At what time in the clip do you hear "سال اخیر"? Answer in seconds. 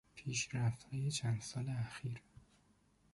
1.41-2.21